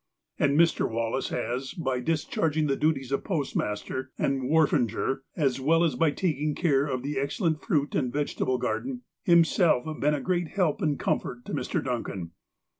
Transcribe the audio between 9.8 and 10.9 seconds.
been a great help